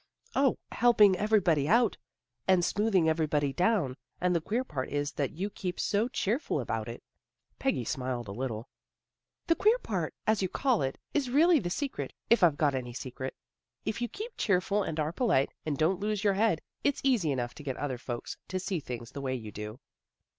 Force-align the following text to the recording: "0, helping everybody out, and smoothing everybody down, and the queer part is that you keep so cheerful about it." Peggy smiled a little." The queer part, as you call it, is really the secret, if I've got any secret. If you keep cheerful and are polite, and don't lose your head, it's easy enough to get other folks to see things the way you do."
"0, 0.33 0.57
helping 0.71 1.15
everybody 1.15 1.69
out, 1.69 1.95
and 2.47 2.65
smoothing 2.65 3.07
everybody 3.07 3.53
down, 3.53 3.95
and 4.19 4.35
the 4.35 4.41
queer 4.41 4.63
part 4.63 4.89
is 4.89 5.11
that 5.11 5.29
you 5.33 5.47
keep 5.47 5.79
so 5.79 6.07
cheerful 6.07 6.59
about 6.59 6.89
it." 6.89 7.03
Peggy 7.59 7.85
smiled 7.85 8.27
a 8.27 8.31
little." 8.31 8.67
The 9.45 9.53
queer 9.53 9.77
part, 9.77 10.15
as 10.25 10.41
you 10.41 10.49
call 10.49 10.81
it, 10.81 10.97
is 11.13 11.29
really 11.29 11.59
the 11.59 11.69
secret, 11.69 12.13
if 12.31 12.41
I've 12.41 12.57
got 12.57 12.73
any 12.73 12.93
secret. 12.93 13.35
If 13.85 14.01
you 14.01 14.07
keep 14.07 14.35
cheerful 14.37 14.81
and 14.81 14.99
are 14.99 15.11
polite, 15.13 15.51
and 15.67 15.77
don't 15.77 15.99
lose 15.99 16.23
your 16.23 16.33
head, 16.33 16.61
it's 16.83 17.01
easy 17.03 17.31
enough 17.31 17.53
to 17.53 17.61
get 17.63 17.77
other 17.77 17.99
folks 17.99 18.37
to 18.47 18.59
see 18.59 18.79
things 18.79 19.11
the 19.11 19.21
way 19.21 19.35
you 19.35 19.51
do." 19.51 19.79